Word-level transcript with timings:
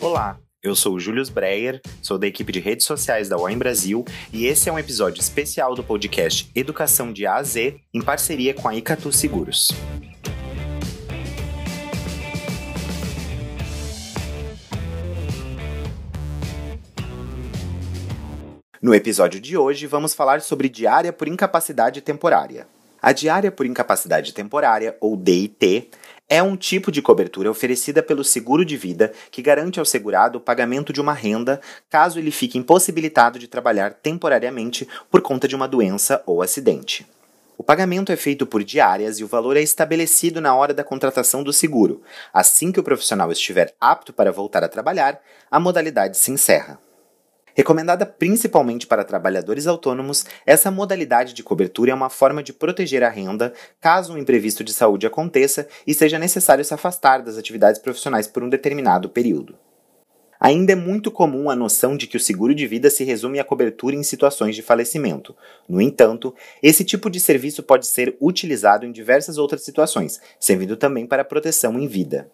Olá, 0.00 0.38
eu 0.62 0.76
sou 0.76 0.94
o 0.94 1.00
Julius 1.00 1.28
Breyer, 1.28 1.80
sou 2.00 2.16
da 2.16 2.28
equipe 2.28 2.52
de 2.52 2.60
redes 2.60 2.86
sociais 2.86 3.28
da 3.28 3.36
UOM 3.36 3.58
Brasil 3.58 4.04
e 4.32 4.46
esse 4.46 4.68
é 4.68 4.72
um 4.72 4.78
episódio 4.78 5.20
especial 5.20 5.74
do 5.74 5.82
podcast 5.82 6.48
Educação 6.54 7.12
de 7.12 7.26
A 7.26 7.34
a 7.34 7.42
Z 7.42 7.80
em 7.92 8.00
parceria 8.00 8.54
com 8.54 8.68
a 8.68 8.76
Icatu 8.76 9.10
Seguros. 9.10 9.72
No 18.80 18.94
episódio 18.94 19.40
de 19.40 19.56
hoje, 19.56 19.88
vamos 19.88 20.14
falar 20.14 20.40
sobre 20.42 20.68
diária 20.68 21.12
por 21.12 21.26
incapacidade 21.26 22.00
temporária. 22.00 22.68
A 23.00 23.12
diária 23.12 23.52
por 23.52 23.64
incapacidade 23.64 24.32
temporária, 24.34 24.96
ou 25.00 25.16
DIT, 25.16 25.90
é 26.28 26.42
um 26.42 26.56
tipo 26.56 26.92
de 26.92 27.00
cobertura 27.00 27.50
oferecida 27.50 28.02
pelo 28.02 28.22
seguro 28.22 28.64
de 28.64 28.76
vida 28.76 29.12
que 29.30 29.40
garante 29.40 29.78
ao 29.78 29.84
segurado 29.84 30.38
o 30.38 30.40
pagamento 30.40 30.92
de 30.92 31.00
uma 31.00 31.14
renda 31.14 31.60
caso 31.88 32.18
ele 32.18 32.30
fique 32.30 32.58
impossibilitado 32.58 33.38
de 33.38 33.48
trabalhar 33.48 33.94
temporariamente 33.94 34.86
por 35.10 35.22
conta 35.22 35.48
de 35.48 35.56
uma 35.56 35.66
doença 35.66 36.22
ou 36.26 36.42
acidente. 36.42 37.06
O 37.56 37.62
pagamento 37.64 38.12
é 38.12 38.16
feito 38.16 38.46
por 38.46 38.62
diárias 38.62 39.18
e 39.18 39.24
o 39.24 39.28
valor 39.28 39.56
é 39.56 39.62
estabelecido 39.62 40.40
na 40.40 40.54
hora 40.54 40.74
da 40.74 40.84
contratação 40.84 41.42
do 41.42 41.52
seguro. 41.52 42.02
Assim 42.32 42.70
que 42.70 42.78
o 42.78 42.84
profissional 42.84 43.32
estiver 43.32 43.74
apto 43.80 44.12
para 44.12 44.30
voltar 44.30 44.62
a 44.62 44.68
trabalhar, 44.68 45.20
a 45.50 45.58
modalidade 45.58 46.18
se 46.18 46.30
encerra. 46.30 46.78
Recomendada 47.58 48.06
principalmente 48.06 48.86
para 48.86 49.02
trabalhadores 49.02 49.66
autônomos, 49.66 50.24
essa 50.46 50.70
modalidade 50.70 51.34
de 51.34 51.42
cobertura 51.42 51.90
é 51.90 51.94
uma 51.94 52.08
forma 52.08 52.40
de 52.40 52.52
proteger 52.52 53.02
a 53.02 53.08
renda 53.08 53.52
caso 53.80 54.12
um 54.12 54.16
imprevisto 54.16 54.62
de 54.62 54.72
saúde 54.72 55.08
aconteça 55.08 55.66
e 55.84 55.92
seja 55.92 56.20
necessário 56.20 56.64
se 56.64 56.72
afastar 56.72 57.20
das 57.20 57.36
atividades 57.36 57.80
profissionais 57.80 58.28
por 58.28 58.44
um 58.44 58.48
determinado 58.48 59.08
período. 59.08 59.56
Ainda 60.38 60.70
é 60.70 60.76
muito 60.76 61.10
comum 61.10 61.50
a 61.50 61.56
noção 61.56 61.96
de 61.96 62.06
que 62.06 62.16
o 62.16 62.20
seguro 62.20 62.54
de 62.54 62.64
vida 62.64 62.90
se 62.90 63.02
resume 63.02 63.40
à 63.40 63.44
cobertura 63.44 63.96
em 63.96 64.04
situações 64.04 64.54
de 64.54 64.62
falecimento. 64.62 65.34
No 65.68 65.80
entanto, 65.80 66.32
esse 66.62 66.84
tipo 66.84 67.10
de 67.10 67.18
serviço 67.18 67.64
pode 67.64 67.88
ser 67.88 68.16
utilizado 68.20 68.86
em 68.86 68.92
diversas 68.92 69.36
outras 69.36 69.64
situações, 69.64 70.20
servindo 70.38 70.76
também 70.76 71.08
para 71.08 71.24
proteção 71.24 71.76
em 71.76 71.88
vida. 71.88 72.30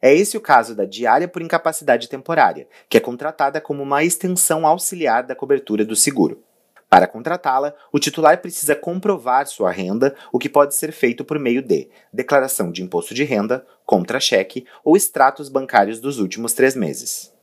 É 0.00 0.14
esse 0.14 0.36
o 0.36 0.40
caso 0.40 0.74
da 0.74 0.84
diária 0.84 1.28
por 1.28 1.42
incapacidade 1.42 2.08
temporária, 2.08 2.68
que 2.88 2.96
é 2.96 3.00
contratada 3.00 3.60
como 3.60 3.82
uma 3.82 4.04
extensão 4.04 4.66
auxiliar 4.66 5.22
da 5.22 5.34
cobertura 5.34 5.84
do 5.84 5.96
seguro. 5.96 6.42
Para 6.88 7.08
contratá-la, 7.08 7.74
o 7.92 7.98
titular 7.98 8.40
precisa 8.40 8.76
comprovar 8.76 9.46
sua 9.46 9.72
renda, 9.72 10.14
o 10.32 10.38
que 10.38 10.48
pode 10.48 10.74
ser 10.74 10.92
feito 10.92 11.24
por 11.24 11.38
meio 11.38 11.60
de 11.60 11.88
declaração 12.12 12.70
de 12.70 12.82
imposto 12.82 13.12
de 13.12 13.24
renda, 13.24 13.66
contra-cheque 13.84 14.64
ou 14.84 14.96
extratos 14.96 15.48
bancários 15.48 16.00
dos 16.00 16.18
últimos 16.18 16.52
três 16.52 16.76
meses. 16.76 17.34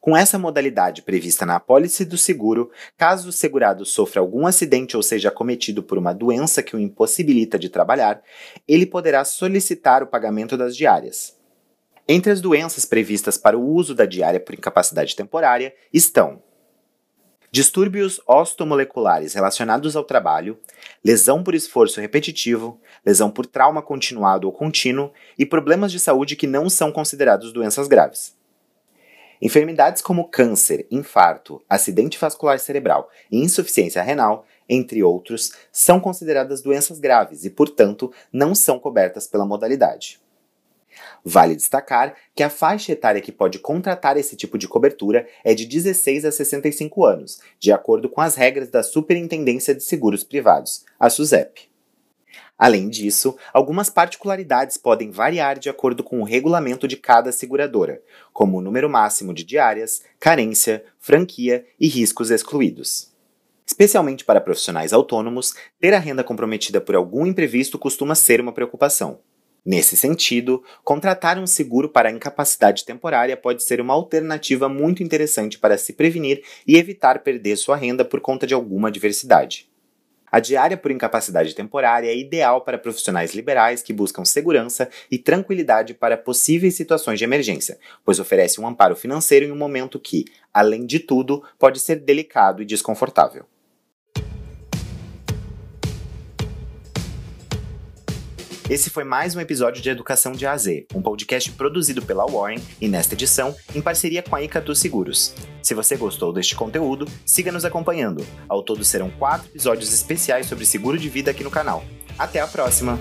Com 0.00 0.16
essa 0.16 0.38
modalidade 0.38 1.00
prevista 1.00 1.46
na 1.46 1.56
apólice 1.56 2.04
do 2.04 2.18
seguro, 2.18 2.70
caso 2.96 3.30
o 3.30 3.32
segurado 3.32 3.86
sofra 3.86 4.20
algum 4.20 4.46
acidente 4.46 4.96
ou 4.96 5.02
seja 5.02 5.30
acometido 5.30 5.82
por 5.82 5.96
uma 5.96 6.12
doença 6.12 6.62
que 6.62 6.76
o 6.76 6.78
impossibilita 6.78 7.58
de 7.58 7.70
trabalhar, 7.70 8.22
ele 8.68 8.84
poderá 8.84 9.24
solicitar 9.24 10.02
o 10.02 10.06
pagamento 10.06 10.58
das 10.58 10.76
diárias. 10.76 11.34
Entre 12.06 12.30
as 12.30 12.40
doenças 12.40 12.84
previstas 12.84 13.38
para 13.38 13.56
o 13.56 13.66
uso 13.66 13.94
da 13.94 14.04
diária 14.04 14.38
por 14.38 14.54
incapacidade 14.54 15.16
temporária 15.16 15.74
estão 15.90 16.42
distúrbios 17.50 18.20
osteomoleculares 18.26 19.32
relacionados 19.32 19.96
ao 19.96 20.04
trabalho, 20.04 20.58
lesão 21.02 21.42
por 21.42 21.54
esforço 21.54 22.00
repetitivo, 22.00 22.78
lesão 23.06 23.30
por 23.30 23.46
trauma 23.46 23.80
continuado 23.80 24.46
ou 24.46 24.52
contínuo 24.52 25.12
e 25.38 25.46
problemas 25.46 25.92
de 25.92 26.00
saúde 26.00 26.36
que 26.36 26.48
não 26.48 26.68
são 26.68 26.92
considerados 26.92 27.52
doenças 27.52 27.88
graves. 27.88 28.36
Enfermidades 29.40 30.02
como 30.02 30.28
câncer, 30.28 30.86
infarto, 30.90 31.62
acidente 31.70 32.18
vascular 32.18 32.58
cerebral 32.58 33.08
e 33.30 33.38
insuficiência 33.38 34.02
renal, 34.02 34.44
entre 34.68 35.02
outros, 35.02 35.52
são 35.70 36.00
consideradas 36.00 36.60
doenças 36.60 36.98
graves 36.98 37.44
e, 37.44 37.50
portanto, 37.50 38.12
não 38.32 38.54
são 38.54 38.78
cobertas 38.78 39.26
pela 39.26 39.46
modalidade. 39.46 40.23
Vale 41.24 41.56
destacar 41.56 42.14
que 42.34 42.42
a 42.42 42.50
faixa 42.50 42.92
etária 42.92 43.20
que 43.20 43.32
pode 43.32 43.58
contratar 43.58 44.18
esse 44.18 44.36
tipo 44.36 44.58
de 44.58 44.68
cobertura 44.68 45.26
é 45.42 45.54
de 45.54 45.64
16 45.64 46.26
a 46.26 46.30
65 46.30 47.02
anos, 47.02 47.40
de 47.58 47.72
acordo 47.72 48.10
com 48.10 48.20
as 48.20 48.34
regras 48.34 48.68
da 48.68 48.82
Superintendência 48.82 49.74
de 49.74 49.82
Seguros 49.82 50.22
Privados, 50.22 50.84
a 51.00 51.08
SUSEP. 51.08 51.72
Além 52.58 52.90
disso, 52.90 53.36
algumas 53.54 53.88
particularidades 53.88 54.76
podem 54.76 55.10
variar 55.10 55.58
de 55.58 55.70
acordo 55.70 56.04
com 56.04 56.20
o 56.20 56.24
regulamento 56.24 56.86
de 56.86 56.96
cada 56.96 57.32
seguradora, 57.32 58.02
como 58.32 58.58
o 58.58 58.60
número 58.60 58.88
máximo 58.88 59.32
de 59.32 59.44
diárias, 59.44 60.02
carência, 60.20 60.84
franquia 60.98 61.64
e 61.80 61.88
riscos 61.88 62.30
excluídos. 62.30 63.12
Especialmente 63.66 64.24
para 64.24 64.42
profissionais 64.42 64.92
autônomos, 64.92 65.54
ter 65.80 65.94
a 65.94 65.98
renda 65.98 66.22
comprometida 66.22 66.82
por 66.82 66.94
algum 66.94 67.26
imprevisto 67.26 67.78
costuma 67.78 68.14
ser 68.14 68.40
uma 68.40 68.52
preocupação. 68.52 69.20
Nesse 69.64 69.96
sentido, 69.96 70.62
contratar 70.84 71.38
um 71.38 71.46
seguro 71.46 71.88
para 71.88 72.10
incapacidade 72.10 72.84
temporária 72.84 73.34
pode 73.34 73.62
ser 73.62 73.80
uma 73.80 73.94
alternativa 73.94 74.68
muito 74.68 75.02
interessante 75.02 75.58
para 75.58 75.78
se 75.78 75.94
prevenir 75.94 76.42
e 76.66 76.76
evitar 76.76 77.20
perder 77.20 77.56
sua 77.56 77.74
renda 77.74 78.04
por 78.04 78.20
conta 78.20 78.46
de 78.46 78.52
alguma 78.52 78.88
adversidade. 78.88 79.66
A 80.30 80.38
diária 80.38 80.76
por 80.76 80.90
incapacidade 80.90 81.54
temporária 81.54 82.08
é 82.08 82.16
ideal 82.16 82.60
para 82.60 82.76
profissionais 82.76 83.34
liberais 83.34 83.82
que 83.82 83.92
buscam 83.92 84.24
segurança 84.24 84.90
e 85.10 85.16
tranquilidade 85.16 85.94
para 85.94 86.18
possíveis 86.18 86.74
situações 86.74 87.18
de 87.18 87.24
emergência, 87.24 87.78
pois 88.04 88.18
oferece 88.18 88.60
um 88.60 88.66
amparo 88.66 88.96
financeiro 88.96 89.46
em 89.46 89.52
um 89.52 89.56
momento 89.56 89.98
que, 89.98 90.24
além 90.52 90.84
de 90.84 90.98
tudo, 90.98 91.42
pode 91.58 91.80
ser 91.80 92.00
delicado 92.00 92.60
e 92.60 92.66
desconfortável. 92.66 93.46
Esse 98.68 98.88
foi 98.88 99.04
mais 99.04 99.36
um 99.36 99.40
episódio 99.40 99.82
de 99.82 99.90
Educação 99.90 100.32
de 100.32 100.46
A 100.46 100.52
a 100.52 100.56
Z, 100.56 100.86
um 100.94 101.02
podcast 101.02 101.50
produzido 101.52 102.00
pela 102.00 102.24
Warren 102.24 102.58
e 102.80 102.88
nesta 102.88 103.14
edição 103.14 103.54
em 103.74 103.82
parceria 103.82 104.22
com 104.22 104.34
a 104.34 104.42
Icatu 104.42 104.74
Seguros. 104.74 105.34
Se 105.62 105.74
você 105.74 105.96
gostou 105.98 106.32
deste 106.32 106.54
conteúdo, 106.54 107.06
siga 107.26 107.52
nos 107.52 107.66
acompanhando. 107.66 108.26
Ao 108.48 108.62
todo 108.62 108.82
serão 108.82 109.10
quatro 109.10 109.48
episódios 109.48 109.92
especiais 109.92 110.46
sobre 110.46 110.64
seguro 110.64 110.98
de 110.98 111.10
vida 111.10 111.30
aqui 111.30 111.44
no 111.44 111.50
canal. 111.50 111.84
Até 112.18 112.40
a 112.40 112.46
próxima! 112.46 112.98